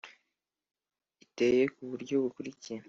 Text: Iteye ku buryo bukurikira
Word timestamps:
Iteye 1.25 1.63
ku 1.75 1.81
buryo 1.89 2.15
bukurikira 2.23 2.79